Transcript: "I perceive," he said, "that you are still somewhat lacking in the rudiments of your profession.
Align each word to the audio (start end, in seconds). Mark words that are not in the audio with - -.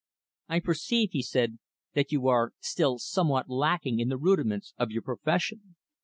"I 0.49 0.59
perceive," 0.61 1.09
he 1.11 1.21
said, 1.21 1.59
"that 1.93 2.11
you 2.11 2.27
are 2.27 2.53
still 2.59 2.97
somewhat 2.97 3.51
lacking 3.51 3.99
in 3.99 4.09
the 4.09 4.17
rudiments 4.17 4.73
of 4.79 4.89
your 4.89 5.03
profession. 5.03 5.75